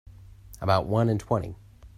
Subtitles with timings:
[0.61, 1.55] About one in twenty.